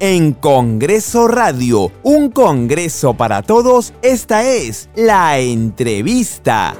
en 0.00 0.32
Congreso 0.32 1.28
Radio, 1.28 1.92
un 2.02 2.30
Congreso 2.30 3.14
para 3.14 3.42
todos, 3.42 3.92
esta 4.02 4.42
es 4.44 4.88
la 4.96 5.38
entrevista. 5.38 6.74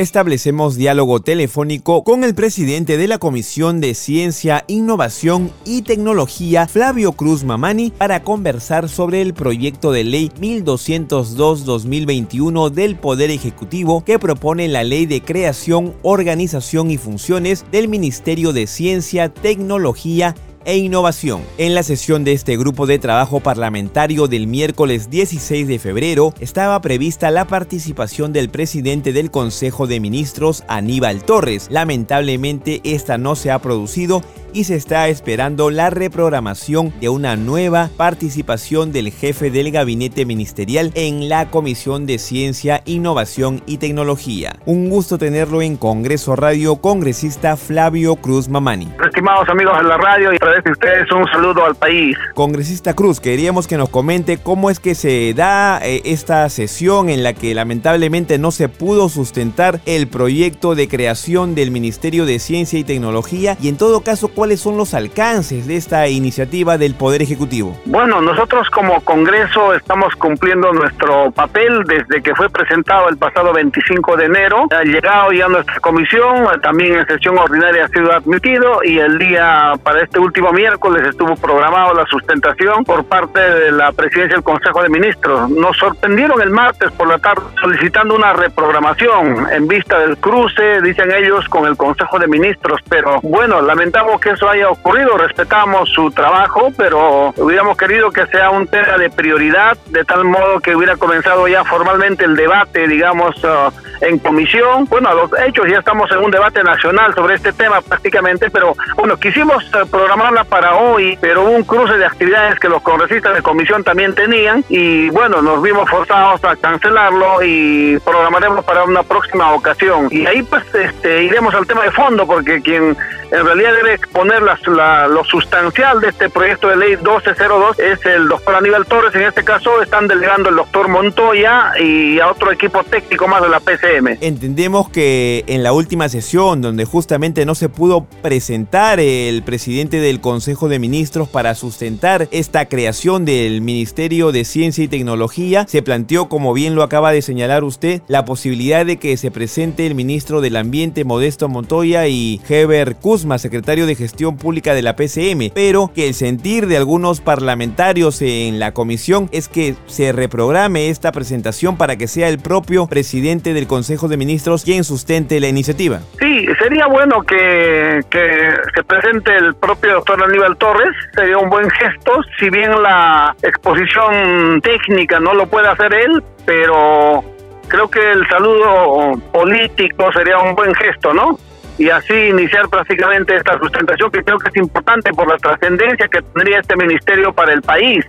Establecemos 0.00 0.76
diálogo 0.76 1.20
telefónico 1.20 2.04
con 2.04 2.22
el 2.22 2.36
presidente 2.36 2.96
de 2.96 3.08
la 3.08 3.18
Comisión 3.18 3.80
de 3.80 3.94
Ciencia, 3.94 4.62
Innovación 4.68 5.50
y 5.64 5.82
Tecnología, 5.82 6.68
Flavio 6.68 7.10
Cruz 7.12 7.42
Mamani, 7.42 7.90
para 7.90 8.22
conversar 8.22 8.88
sobre 8.88 9.22
el 9.22 9.34
proyecto 9.34 9.90
de 9.90 10.04
ley 10.04 10.30
1202-2021 10.40 12.70
del 12.70 12.94
Poder 12.96 13.32
Ejecutivo 13.32 14.04
que 14.04 14.20
propone 14.20 14.68
la 14.68 14.84
ley 14.84 15.06
de 15.06 15.20
creación, 15.20 15.96
organización 16.02 16.92
y 16.92 16.96
funciones 16.96 17.64
del 17.72 17.88
Ministerio 17.88 18.52
de 18.52 18.68
Ciencia, 18.68 19.28
Tecnología 19.28 20.36
e 20.64 20.76
innovación. 20.76 21.42
En 21.58 21.74
la 21.74 21.82
sesión 21.82 22.24
de 22.24 22.32
este 22.32 22.56
grupo 22.56 22.86
de 22.86 22.98
trabajo 22.98 23.40
parlamentario 23.40 24.26
del 24.26 24.46
miércoles 24.46 25.10
16 25.10 25.66
de 25.66 25.78
febrero 25.78 26.34
estaba 26.40 26.80
prevista 26.80 27.30
la 27.30 27.46
participación 27.46 28.32
del 28.32 28.48
presidente 28.50 29.12
del 29.12 29.30
Consejo 29.30 29.86
de 29.86 30.00
Ministros, 30.00 30.64
Aníbal 30.68 31.24
Torres. 31.24 31.68
Lamentablemente 31.70 32.80
esta 32.84 33.18
no 33.18 33.36
se 33.36 33.50
ha 33.50 33.58
producido 33.58 34.22
y 34.52 34.64
se 34.64 34.76
está 34.76 35.08
esperando 35.08 35.70
la 35.70 35.90
reprogramación 35.90 36.92
de 37.00 37.08
una 37.08 37.36
nueva 37.36 37.90
participación 37.96 38.92
del 38.92 39.10
jefe 39.10 39.50
del 39.50 39.70
gabinete 39.70 40.24
ministerial 40.24 40.90
en 40.94 41.28
la 41.28 41.50
Comisión 41.50 42.06
de 42.06 42.18
Ciencia, 42.18 42.82
Innovación 42.86 43.62
y 43.66 43.78
Tecnología. 43.78 44.56
Un 44.64 44.88
gusto 44.88 45.18
tenerlo 45.18 45.62
en 45.62 45.76
Congreso 45.76 46.36
Radio, 46.36 46.76
congresista 46.76 47.56
Flavio 47.56 48.16
Cruz 48.16 48.48
Mamani. 48.48 48.88
Estimados 49.04 49.48
amigos 49.48 49.76
de 49.78 49.84
la 49.84 49.96
radio, 49.96 50.32
y 50.32 50.38
para 50.48 50.72
ustedes 50.72 51.12
un 51.12 51.26
saludo 51.30 51.64
al 51.64 51.74
país. 51.74 52.16
Congresista 52.34 52.94
Cruz, 52.94 53.20
queríamos 53.20 53.66
que 53.66 53.76
nos 53.76 53.90
comente 53.90 54.38
cómo 54.38 54.70
es 54.70 54.80
que 54.80 54.94
se 54.94 55.34
da 55.34 55.78
eh, 55.82 56.00
esta 56.04 56.48
sesión 56.48 57.10
en 57.10 57.22
la 57.22 57.34
que 57.34 57.54
lamentablemente 57.54 58.38
no 58.38 58.50
se 58.50 58.68
pudo 58.68 59.08
sustentar 59.08 59.80
el 59.84 60.08
proyecto 60.08 60.74
de 60.74 60.88
creación 60.88 61.54
del 61.54 61.70
Ministerio 61.70 62.24
de 62.24 62.38
Ciencia 62.38 62.78
y 62.78 62.84
Tecnología 62.84 63.56
y 63.60 63.68
en 63.68 63.76
todo 63.76 64.02
caso 64.02 64.28
cuáles 64.28 64.60
son 64.60 64.76
los 64.76 64.94
alcances 64.94 65.66
de 65.66 65.76
esta 65.76 66.08
iniciativa 66.08 66.78
del 66.78 66.94
Poder 66.94 67.20
Ejecutivo. 67.20 67.76
Bueno, 67.84 68.22
nosotros 68.22 68.68
como 68.70 69.00
Congreso 69.02 69.74
estamos 69.74 70.14
cumpliendo 70.16 70.72
nuestro 70.72 71.30
papel 71.32 71.84
desde 71.84 72.22
que 72.22 72.34
fue 72.34 72.48
presentado 72.48 73.08
el 73.08 73.18
pasado 73.18 73.52
25 73.52 74.16
de 74.16 74.24
enero. 74.24 74.66
Ha 74.70 74.82
llegado 74.84 75.32
ya 75.32 75.48
nuestra 75.48 75.78
comisión, 75.80 76.46
también 76.62 76.94
en 76.94 77.06
sesión 77.06 77.36
ordinaria 77.36 77.84
ha 77.84 77.88
sido 77.88 78.12
admitido 78.12 78.80
y 78.84 78.98
el 78.98 79.18
día 79.18 79.74
para 79.82 80.02
este 80.02 80.18
último 80.18 80.37
miércoles 80.38 81.06
estuvo 81.06 81.34
programado 81.36 81.94
la 81.94 82.06
sustentación 82.06 82.84
por 82.84 83.04
parte 83.04 83.40
de 83.40 83.72
la 83.72 83.92
presidencia 83.92 84.36
del 84.36 84.44
Consejo 84.44 84.82
de 84.82 84.88
Ministros. 84.88 85.50
Nos 85.50 85.76
sorprendieron 85.76 86.40
el 86.40 86.50
martes 86.50 86.90
por 86.92 87.08
la 87.08 87.18
tarde 87.18 87.42
solicitando 87.60 88.14
una 88.14 88.32
reprogramación 88.32 89.46
en 89.50 89.66
vista 89.66 89.98
del 89.98 90.16
cruce, 90.16 90.80
dicen 90.82 91.10
ellos, 91.12 91.46
con 91.48 91.66
el 91.66 91.76
Consejo 91.76 92.18
de 92.18 92.28
Ministros, 92.28 92.80
pero 92.88 93.20
bueno, 93.22 93.60
lamentamos 93.60 94.20
que 94.20 94.30
eso 94.30 94.48
haya 94.48 94.70
ocurrido, 94.70 95.18
respetamos 95.18 95.90
su 95.90 96.10
trabajo, 96.12 96.68
pero 96.76 97.34
hubiéramos 97.36 97.76
querido 97.76 98.10
que 98.10 98.26
sea 98.28 98.50
un 98.50 98.66
tema 98.66 98.96
de 98.96 99.10
prioridad, 99.10 99.76
de 99.86 100.04
tal 100.04 100.24
modo 100.24 100.60
que 100.60 100.74
hubiera 100.74 100.96
comenzado 100.96 101.48
ya 101.48 101.64
formalmente 101.64 102.24
el 102.24 102.36
debate, 102.36 102.86
digamos, 102.86 103.36
uh, 103.44 103.70
en 104.00 104.18
comisión. 104.18 104.84
Bueno, 104.86 105.08
a 105.08 105.14
los 105.14 105.30
hechos 105.46 105.66
ya 105.68 105.78
estamos 105.78 106.10
en 106.12 106.18
un 106.18 106.30
debate 106.30 106.62
nacional 106.62 107.14
sobre 107.14 107.34
este 107.34 107.52
tema 107.52 107.80
prácticamente, 107.80 108.50
pero 108.50 108.74
bueno, 108.96 109.16
quisimos 109.16 109.64
uh, 109.74 109.86
programarla 110.28 110.44
para 110.44 110.76
hoy, 110.76 111.18
pero 111.20 111.42
hubo 111.42 111.50
un 111.50 111.64
cruce 111.64 111.96
de 111.96 112.04
actividades 112.04 112.58
que 112.58 112.68
los 112.68 112.82
congresistas 112.82 113.34
de 113.34 113.42
comisión 113.42 113.82
también 113.82 114.14
tenían 114.14 114.64
y 114.68 115.08
bueno, 115.10 115.40
nos 115.40 115.62
vimos 115.62 115.88
forzados 115.88 116.44
a 116.44 116.54
cancelarlo 116.56 117.42
y 117.42 117.98
programaremos 118.04 118.64
para 118.64 118.84
una 118.84 119.02
próxima 119.02 119.52
ocasión. 119.52 120.08
Y 120.10 120.26
ahí 120.26 120.42
pues 120.42 120.64
este, 120.74 121.24
iremos 121.24 121.54
al 121.54 121.66
tema 121.66 121.84
de 121.84 121.90
fondo 121.92 122.26
porque 122.26 122.60
quien 122.60 122.96
en 123.30 123.44
realidad 123.44 123.74
debe 123.74 123.94
exponer 123.94 124.42
lo 124.42 125.24
sustancial 125.24 126.00
de 126.00 126.08
este 126.08 126.30
proyecto 126.30 126.68
de 126.68 126.76
ley 126.76 126.96
1202 126.96 127.78
es 127.78 128.04
el 128.06 128.28
doctor 128.28 128.54
Aníbal 128.54 128.86
Torres, 128.86 129.14
en 129.14 129.22
este 129.22 129.44
caso 129.44 129.82
están 129.82 130.08
delegando 130.08 130.48
el 130.48 130.56
doctor 130.56 130.88
Montoya 130.88 131.72
y 131.80 132.18
a 132.20 132.30
otro 132.30 132.50
equipo 132.50 132.82
técnico 132.84 133.28
más 133.28 133.42
de 133.42 133.48
la 133.48 133.60
PCM. 133.60 134.18
Entendemos 134.20 134.88
que 134.88 135.44
en 135.46 135.62
la 135.62 135.72
última 135.72 136.08
sesión, 136.08 136.62
donde 136.62 136.84
justamente 136.84 137.44
no 137.44 137.54
se 137.54 137.68
pudo 137.68 138.06
presentar 138.22 139.00
el 139.00 139.42
presidente 139.42 139.98
del 139.98 140.20
Consejo 140.20 140.68
de 140.68 140.78
Ministros 140.78 141.28
para 141.28 141.54
sustentar 141.54 142.28
esta 142.30 142.66
creación 142.66 143.24
del 143.24 143.60
Ministerio 143.60 144.32
de 144.32 144.44
Ciencia 144.44 144.84
y 144.84 144.88
Tecnología, 144.88 145.66
se 145.68 145.82
planteó, 145.82 146.28
como 146.28 146.54
bien 146.54 146.74
lo 146.74 146.82
acaba 146.82 147.12
de 147.12 147.22
señalar 147.22 147.64
usted, 147.64 148.02
la 148.08 148.24
posibilidad 148.24 148.86
de 148.86 148.96
que 148.96 149.16
se 149.16 149.30
presente 149.30 149.86
el 149.86 149.94
ministro 149.94 150.40
del 150.40 150.56
Ambiente 150.56 151.04
Modesto 151.04 151.48
Montoya 151.48 152.06
y 152.08 152.40
Heber 152.48 152.96
Kuz 152.96 153.17
secretario 153.38 153.86
de 153.86 153.94
Gestión 153.94 154.36
Pública 154.36 154.74
de 154.74 154.82
la 154.82 154.96
PCM, 154.96 155.50
pero 155.54 155.90
que 155.94 156.06
el 156.06 156.14
sentir 156.14 156.66
de 156.66 156.76
algunos 156.76 157.20
parlamentarios 157.20 158.20
en 158.22 158.58
la 158.58 158.72
comisión 158.72 159.28
es 159.32 159.48
que 159.48 159.74
se 159.86 160.12
reprograme 160.12 160.90
esta 160.90 161.12
presentación 161.12 161.76
para 161.76 161.96
que 161.96 162.08
sea 162.08 162.28
el 162.28 162.38
propio 162.38 162.86
presidente 162.86 163.54
del 163.54 163.66
Consejo 163.66 164.08
de 164.08 164.16
Ministros 164.16 164.64
quien 164.64 164.84
sustente 164.84 165.40
la 165.40 165.48
iniciativa. 165.48 166.00
Sí, 166.18 166.46
sería 166.60 166.86
bueno 166.86 167.22
que, 167.22 168.00
que 168.10 168.50
se 168.74 168.82
presente 168.84 169.36
el 169.36 169.54
propio 169.54 169.94
doctor 169.94 170.22
Aníbal 170.22 170.56
Torres, 170.56 170.94
sería 171.14 171.38
un 171.38 171.50
buen 171.50 171.68
gesto, 171.70 172.12
si 172.38 172.50
bien 172.50 172.70
la 172.82 173.34
exposición 173.42 174.60
técnica 174.60 175.20
no 175.20 175.34
lo 175.34 175.46
puede 175.46 175.68
hacer 175.68 175.92
él, 175.94 176.22
pero 176.44 177.24
creo 177.68 177.88
que 177.88 178.12
el 178.12 178.26
saludo 178.28 179.12
político 179.32 180.10
sería 180.12 180.38
un 180.38 180.54
buen 180.54 180.74
gesto, 180.74 181.12
¿no? 181.12 181.38
Y 181.78 181.88
así 181.90 182.12
iniciar 182.12 182.68
prácticamente 182.68 183.36
esta 183.36 183.56
sustentación 183.58 184.10
que 184.10 184.22
creo 184.24 184.38
que 184.38 184.48
es 184.48 184.56
importante 184.56 185.12
por 185.12 185.28
la 185.28 185.36
trascendencia 185.36 186.08
que 186.08 186.20
tendría 186.20 186.58
este 186.58 186.76
ministerio 186.76 187.32
para 187.32 187.52
el 187.52 187.62
país. 187.62 188.04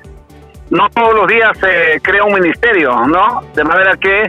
No 0.71 0.89
todos 0.89 1.15
los 1.15 1.27
días 1.27 1.57
se 1.59 1.99
crea 2.01 2.23
un 2.23 2.33
ministerio, 2.33 3.07
¿no? 3.07 3.41
De 3.55 3.63
manera 3.63 3.95
que 3.97 4.27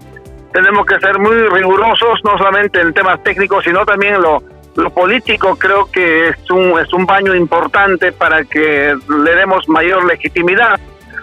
tenemos 0.52 0.84
que 0.86 0.98
ser 1.00 1.18
muy 1.18 1.36
rigurosos, 1.48 2.20
no 2.24 2.36
solamente 2.36 2.80
en 2.80 2.92
temas 2.92 3.22
técnicos, 3.22 3.64
sino 3.64 3.84
también 3.86 4.14
en 4.14 4.22
lo, 4.22 4.42
lo 4.76 4.90
político. 4.90 5.56
Creo 5.56 5.90
que 5.90 6.28
es 6.28 6.50
un, 6.50 6.78
es 6.78 6.92
un 6.92 7.06
baño 7.06 7.34
importante 7.34 8.12
para 8.12 8.44
que 8.44 8.94
le 9.24 9.36
demos 9.36 9.68
mayor 9.68 10.04
legitimidad 10.04 10.78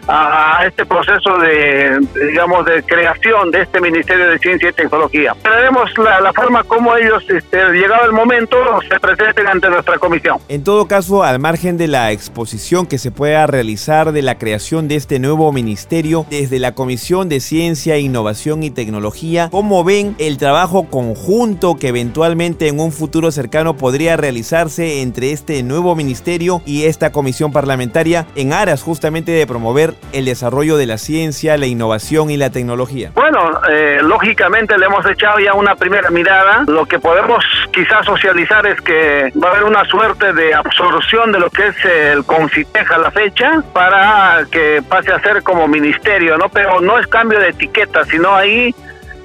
a, 0.07 0.65
este 0.65 0.85
proceso 0.85 1.37
de, 1.39 1.99
digamos, 2.27 2.65
de 2.65 2.83
creación 2.83 3.51
de 3.51 3.61
este 3.61 3.81
Ministerio 3.81 4.29
de 4.29 4.39
Ciencia 4.39 4.69
y 4.69 4.73
Tecnología. 4.73 5.35
Veremos 5.43 5.89
la, 5.97 6.21
la 6.21 6.33
forma 6.33 6.63
como 6.63 6.95
ellos, 6.95 7.23
este, 7.29 7.57
llegado 7.71 8.05
el 8.05 8.13
momento, 8.13 8.57
se 8.89 8.99
presenten 8.99 9.47
ante 9.47 9.69
nuestra 9.69 9.97
comisión. 9.97 10.37
En 10.49 10.63
todo 10.63 10.87
caso, 10.87 11.23
al 11.23 11.39
margen 11.39 11.77
de 11.77 11.87
la 11.87 12.11
exposición 12.11 12.85
que 12.85 12.97
se 12.97 13.11
pueda 13.11 13.47
realizar 13.47 14.11
de 14.11 14.21
la 14.21 14.37
creación 14.37 14.87
de 14.87 14.95
este 14.95 15.19
nuevo 15.19 15.51
ministerio, 15.51 16.25
desde 16.29 16.59
la 16.59 16.73
Comisión 16.73 17.29
de 17.29 17.39
Ciencia, 17.39 17.97
Innovación 17.97 18.63
y 18.63 18.69
Tecnología, 18.69 19.49
¿cómo 19.51 19.83
ven 19.83 20.15
el 20.19 20.37
trabajo 20.37 20.87
conjunto 20.89 21.75
que 21.75 21.89
eventualmente 21.89 22.67
en 22.67 22.79
un 22.79 22.91
futuro 22.91 23.31
cercano 23.31 23.75
podría 23.77 24.17
realizarse 24.17 25.01
entre 25.01 25.31
este 25.31 25.63
nuevo 25.63 25.95
ministerio 25.95 26.61
y 26.65 26.83
esta 26.83 27.11
comisión 27.11 27.51
parlamentaria 27.51 28.27
en 28.35 28.53
aras 28.53 28.83
justamente 28.83 29.31
de 29.31 29.47
promover 29.47 29.96
el 30.13 30.25
desarrollo 30.25 30.77
de 30.77 30.85
la 30.85 30.97
ciencia, 30.97 31.57
la 31.57 31.65
innovación 31.65 32.29
y 32.29 32.37
la 32.37 32.49
tecnología? 32.49 33.11
Bueno, 33.13 33.61
eh, 33.69 33.99
lógicamente 34.01 34.77
le 34.77 34.85
hemos 34.85 35.05
echado 35.05 35.39
ya 35.39 35.53
una 35.53 35.75
primera 35.75 36.09
mirada. 36.09 36.63
Lo 36.67 36.85
que 36.85 36.99
podemos 36.99 37.43
quizás 37.71 38.05
socializar 38.05 38.65
es 38.65 38.79
que 38.81 39.31
va 39.41 39.49
a 39.49 39.51
haber 39.51 39.63
una 39.63 39.85
suerte 39.85 40.33
de 40.33 40.53
absorción 40.53 41.31
de 41.31 41.39
lo 41.39 41.49
que 41.49 41.67
es 41.67 41.85
el 41.85 42.23
Confiteja 42.25 42.95
a 42.95 42.99
la 42.99 43.11
fecha 43.11 43.63
para 43.73 44.45
que 44.51 44.81
pase 44.87 45.11
a 45.11 45.19
ser 45.21 45.43
como 45.43 45.67
ministerio, 45.67 46.37
¿no? 46.37 46.49
Pero 46.49 46.81
no 46.81 46.99
es 46.99 47.07
cambio 47.07 47.39
de 47.39 47.49
etiqueta, 47.49 48.03
sino 48.05 48.33
ahí 48.35 48.73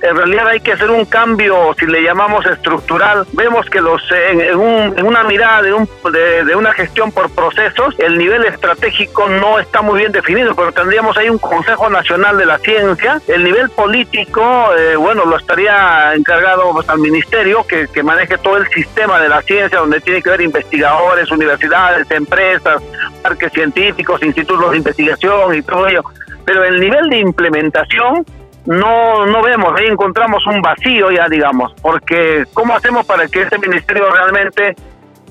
en 0.02 0.16
realidad 0.16 0.48
hay 0.48 0.60
que 0.60 0.72
hacer 0.72 0.90
un 0.90 1.04
cambio, 1.04 1.74
si 1.78 1.86
le 1.86 2.02
llamamos 2.02 2.44
estructural. 2.46 3.24
Vemos 3.32 3.70
que 3.70 3.80
los 3.80 4.02
en, 4.10 5.04
una 5.04 5.22
mirada 5.22 5.62
de, 5.62 5.72
un, 5.72 5.88
de, 6.12 6.56
una 6.56 6.72
gestión 6.72 7.12
por 7.12 7.30
procesos, 7.30 7.94
el 7.98 8.18
nivel 8.18 8.44
estratégico 8.44 9.28
no 9.28 9.60
está 9.60 9.80
muy 9.80 10.00
bien 10.00 10.12
definido, 10.12 10.54
pero 10.56 10.72
tendríamos 10.72 11.16
ahí 11.16 11.28
un 11.28 11.38
Consejo 11.38 11.88
Nacional 11.88 12.36
de 12.36 12.46
la 12.46 12.58
Ciencia. 12.58 13.20
El 13.28 13.44
nivel 13.44 13.70
político, 13.70 14.42
eh, 14.76 14.96
bueno, 14.96 15.24
lo 15.24 15.36
estaría 15.36 16.14
encargado 16.14 16.72
pues, 16.72 16.88
al 16.88 16.98
ministerio 16.98 17.64
que, 17.64 17.86
que 17.86 18.02
maneje 18.02 18.38
todo 18.38 18.56
el 18.56 18.66
sistema 18.68 19.20
de 19.20 19.28
la 19.28 19.40
ciencia, 19.42 19.78
donde 19.78 20.00
tiene 20.00 20.20
que 20.20 20.30
haber 20.30 20.42
investigadores, 20.42 21.30
universidades, 21.30 22.10
empresas, 22.10 22.82
parques 23.22 23.52
científicos, 23.52 24.20
institutos 24.22 24.72
de 24.72 24.78
investigación 24.78 25.54
y 25.54 25.62
todo 25.62 25.86
ello. 25.86 26.02
Pero 26.44 26.64
el 26.64 26.80
nivel 26.80 27.08
de 27.08 27.18
implementación 27.18 28.26
no, 28.66 29.26
no 29.26 29.42
vemos, 29.42 29.72
ahí 29.76 29.86
encontramos 29.86 30.46
un 30.46 30.60
vacío 30.60 31.10
ya, 31.10 31.28
digamos, 31.28 31.72
porque 31.82 32.44
¿cómo 32.52 32.76
hacemos 32.76 33.04
para 33.06 33.26
que 33.26 33.42
este 33.42 33.58
ministerio 33.58 34.08
realmente 34.10 34.76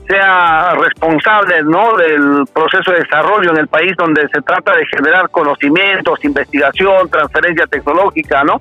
sea 0.07 0.71
responsable 0.71 1.63
no 1.63 1.95
del 1.95 2.43
proceso 2.53 2.91
de 2.91 2.99
desarrollo 2.99 3.51
en 3.51 3.57
el 3.57 3.67
país 3.67 3.93
donde 3.97 4.27
se 4.33 4.41
trata 4.41 4.75
de 4.75 4.85
generar 4.87 5.29
conocimientos, 5.29 6.23
investigación, 6.25 7.09
transferencia 7.09 7.65
tecnológica, 7.67 8.43
¿no? 8.43 8.59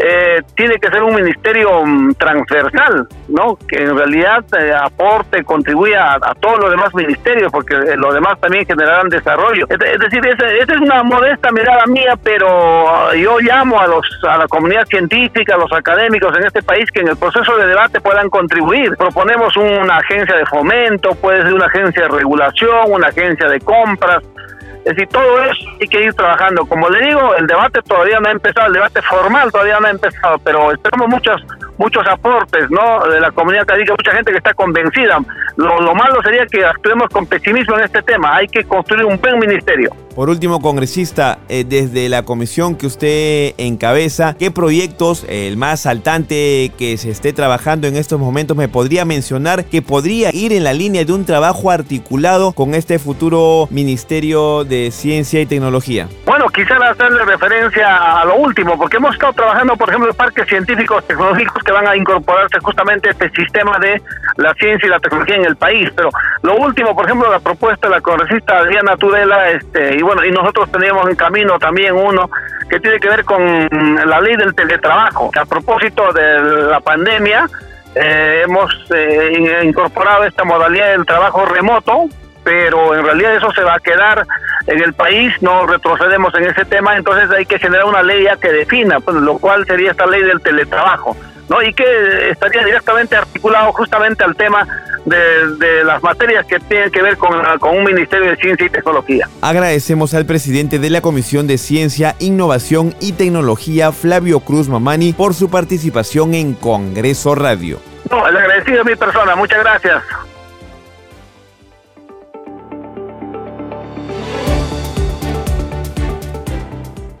Eh, 0.00 0.42
tiene 0.54 0.76
que 0.78 0.88
ser 0.90 1.02
un 1.02 1.12
ministerio 1.12 1.84
mm, 1.84 2.14
transversal, 2.14 3.08
¿no? 3.26 3.58
Que 3.66 3.82
en 3.82 3.96
realidad 3.96 4.44
eh, 4.56 4.72
aporte, 4.72 5.42
contribuya 5.42 6.14
a, 6.14 6.34
todos 6.36 6.60
los 6.60 6.70
demás 6.70 6.94
ministerios, 6.94 7.50
porque 7.50 7.74
eh, 7.74 7.96
los 7.96 8.14
demás 8.14 8.38
también 8.40 8.64
generarán 8.64 9.08
desarrollo. 9.08 9.66
Es, 9.68 9.98
decir, 9.98 10.24
esa, 10.24 10.48
es 10.50 10.80
una 10.80 11.02
modesta 11.02 11.50
mirada 11.50 11.84
mía, 11.86 12.14
pero 12.22 12.48
ah, 12.88 13.10
yo 13.16 13.40
llamo 13.40 13.80
a 13.80 13.88
los 13.88 14.06
a 14.28 14.38
la 14.38 14.46
comunidad 14.46 14.86
científica, 14.86 15.56
a 15.56 15.58
los 15.58 15.72
académicos 15.72 16.36
en 16.36 16.46
este 16.46 16.62
país 16.62 16.88
que 16.92 17.00
en 17.00 17.08
el 17.08 17.16
proceso 17.16 17.56
de 17.56 17.66
debate 17.66 18.00
puedan 18.00 18.30
contribuir. 18.30 18.96
Proponemos 18.96 19.56
una 19.56 19.96
agencia 19.96 20.36
de 20.36 20.46
fomento, 20.46 21.10
puede 21.16 21.42
ser 21.42 21.54
una 21.54 21.66
agencia 21.66 22.02
de 22.04 22.08
regulación, 22.08 22.92
una 22.92 23.08
agencia 23.08 23.48
de 23.48 23.58
compras, 23.60 24.22
es 24.84 24.96
decir, 24.96 25.08
todo 25.08 25.42
eso 25.42 25.68
hay 25.80 25.88
que 25.88 26.04
ir 26.04 26.14
trabajando. 26.14 26.64
Como 26.66 26.88
le 26.88 27.06
digo, 27.06 27.34
el 27.34 27.46
debate 27.46 27.80
todavía 27.82 28.20
no 28.20 28.28
ha 28.28 28.32
empezado, 28.32 28.66
el 28.68 28.72
debate 28.74 29.02
formal 29.02 29.50
todavía 29.50 29.80
no 29.80 29.86
ha 29.86 29.90
empezado, 29.90 30.38
pero 30.38 30.72
esperamos 30.72 31.08
muchos 31.08 31.42
muchos 31.78 32.04
aportes 32.08 32.68
¿no? 32.70 33.06
de 33.08 33.20
la 33.20 33.30
comunidad 33.30 33.62
académica, 33.62 33.92
mucha 33.92 34.12
gente 34.12 34.32
que 34.32 34.38
está 34.38 34.52
convencida. 34.52 35.20
Lo, 35.56 35.80
lo 35.80 35.94
malo 35.94 36.20
sería 36.22 36.44
que 36.46 36.64
actuemos 36.64 37.08
con 37.08 37.24
pesimismo 37.26 37.78
en 37.78 37.84
este 37.84 38.02
tema. 38.02 38.36
Hay 38.36 38.48
que 38.48 38.64
construir 38.64 39.04
un 39.04 39.18
buen 39.20 39.38
ministerio. 39.38 39.90
Por 40.18 40.30
último, 40.30 40.60
congresista, 40.60 41.38
eh, 41.48 41.64
desde 41.64 42.08
la 42.08 42.24
comisión 42.24 42.74
que 42.74 42.88
usted 42.88 43.54
encabeza, 43.56 44.34
¿qué 44.36 44.50
proyectos, 44.50 45.24
el 45.28 45.56
más 45.56 45.82
saltante 45.82 46.72
que 46.76 46.96
se 46.96 47.10
esté 47.10 47.32
trabajando 47.32 47.86
en 47.86 47.94
estos 47.94 48.18
momentos, 48.18 48.56
me 48.56 48.66
podría 48.66 49.04
mencionar 49.04 49.66
que 49.66 49.80
podría 49.80 50.34
ir 50.34 50.52
en 50.52 50.64
la 50.64 50.72
línea 50.72 51.04
de 51.04 51.12
un 51.12 51.24
trabajo 51.24 51.70
articulado 51.70 52.50
con 52.50 52.74
este 52.74 52.98
futuro 52.98 53.68
Ministerio 53.70 54.64
de 54.64 54.90
Ciencia 54.90 55.40
y 55.40 55.46
Tecnología? 55.46 56.08
Bueno, 56.26 56.48
quisiera 56.48 56.90
hacerle 56.90 57.24
referencia 57.24 58.20
a 58.20 58.24
lo 58.24 58.38
último, 58.38 58.76
porque 58.76 58.96
hemos 58.96 59.14
estado 59.14 59.34
trabajando, 59.34 59.76
por 59.76 59.88
ejemplo, 59.88 60.10
en 60.10 60.16
parques 60.16 60.48
científicos 60.48 61.06
tecnológicos 61.06 61.62
que 61.62 61.70
van 61.70 61.86
a 61.86 61.96
incorporarse 61.96 62.58
justamente 62.60 63.08
a 63.08 63.12
este 63.12 63.30
sistema 63.30 63.78
de 63.78 64.02
la 64.36 64.52
ciencia 64.54 64.84
y 64.84 64.90
la 64.90 64.98
tecnología 64.98 65.36
en 65.36 65.44
el 65.44 65.54
país. 65.54 65.88
Pero 65.94 66.10
lo 66.42 66.56
último, 66.56 66.96
por 66.96 67.04
ejemplo, 67.04 67.30
la 67.30 67.38
propuesta 67.38 67.86
de 67.86 67.94
la 67.94 68.00
congresista 68.00 68.58
Adriana 68.58 68.96
Tudela, 68.96 69.50
este, 69.50 69.96
y 69.96 70.07
bueno, 70.08 70.24
y 70.24 70.30
nosotros 70.30 70.72
teníamos 70.72 71.06
en 71.06 71.16
camino 71.16 71.58
también 71.58 71.94
uno 71.94 72.30
que 72.70 72.80
tiene 72.80 72.98
que 72.98 73.10
ver 73.10 73.26
con 73.26 73.40
la 74.06 74.22
ley 74.22 74.36
del 74.36 74.54
teletrabajo. 74.54 75.30
A 75.38 75.44
propósito 75.44 76.10
de 76.14 76.64
la 76.70 76.80
pandemia, 76.80 77.46
eh, 77.94 78.44
hemos 78.46 78.72
eh, 78.90 79.60
incorporado 79.64 80.24
esta 80.24 80.44
modalidad 80.44 80.92
del 80.92 81.04
trabajo 81.04 81.44
remoto, 81.44 82.06
pero 82.42 82.94
en 82.94 83.04
realidad 83.04 83.36
eso 83.36 83.52
se 83.52 83.62
va 83.62 83.74
a 83.74 83.80
quedar 83.80 84.26
en 84.66 84.82
el 84.82 84.94
país, 84.94 85.30
no 85.42 85.66
retrocedemos 85.66 86.34
en 86.36 86.44
ese 86.44 86.64
tema, 86.64 86.96
entonces 86.96 87.30
hay 87.30 87.44
que 87.44 87.58
generar 87.58 87.84
una 87.84 88.02
ley 88.02 88.24
ya 88.24 88.38
que 88.38 88.50
defina, 88.50 89.00
pues, 89.00 89.14
lo 89.18 89.36
cual 89.36 89.66
sería 89.66 89.90
esta 89.90 90.06
ley 90.06 90.22
del 90.22 90.40
teletrabajo. 90.40 91.14
¿no? 91.50 91.62
y 91.62 91.72
que 91.72 92.28
estaría 92.30 92.62
directamente 92.62 93.16
articulado 93.16 93.72
justamente 93.72 94.22
al 94.22 94.36
tema 94.36 94.66
de, 95.08 95.84
las 95.84 96.02
materias 96.02 96.46
que 96.46 96.58
tienen 96.60 96.90
que 96.90 97.02
ver 97.02 97.16
con, 97.16 97.30
con 97.58 97.76
un 97.76 97.84
Ministerio 97.84 98.30
de 98.30 98.36
Ciencia 98.36 98.66
y 98.66 98.70
Tecnología. 98.70 99.28
Agradecemos 99.40 100.14
al 100.14 100.26
presidente 100.26 100.78
de 100.78 100.90
la 100.90 101.00
Comisión 101.00 101.46
de 101.46 101.58
Ciencia, 101.58 102.16
Innovación 102.18 102.94
y 103.00 103.12
Tecnología, 103.12 103.92
Flavio 103.92 104.40
Cruz 104.40 104.68
Mamani, 104.68 105.12
por 105.12 105.34
su 105.34 105.50
participación 105.50 106.34
en 106.34 106.54
Congreso 106.54 107.34
Radio. 107.34 107.80
No, 108.10 108.26
el 108.26 108.36
agradecido 108.36 108.80
a 108.80 108.84
mi 108.84 108.96
persona, 108.96 109.36
muchas 109.36 109.60
gracias. 109.60 110.02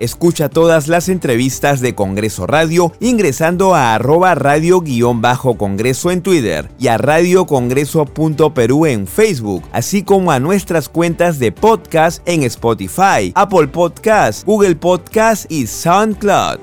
Escucha 0.00 0.48
todas 0.48 0.88
las 0.88 1.08
entrevistas 1.08 1.80
de 1.80 1.94
Congreso 1.94 2.46
Radio 2.46 2.92
ingresando 3.00 3.74
a 3.74 3.94
arroba 3.94 4.34
radio-congreso 4.34 6.10
en 6.10 6.22
Twitter 6.22 6.70
y 6.78 6.88
a 6.88 6.98
radiocongreso.perú 6.98 8.86
en 8.86 9.06
Facebook, 9.06 9.64
así 9.72 10.02
como 10.02 10.30
a 10.30 10.40
nuestras 10.40 10.88
cuentas 10.88 11.38
de 11.38 11.52
podcast 11.52 12.22
en 12.26 12.42
Spotify, 12.44 13.32
Apple 13.34 13.68
Podcast, 13.68 14.44
Google 14.44 14.76
Podcast 14.76 15.50
y 15.50 15.66
SoundCloud. 15.66 16.58